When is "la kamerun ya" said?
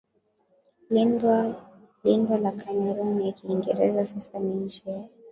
2.41-3.31